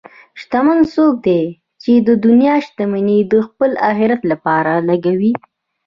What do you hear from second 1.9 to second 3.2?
د دنیا شتمني